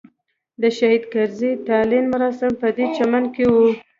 [0.61, 3.67] د شهید کرزي تلین مراسم په دې چمن کې وو.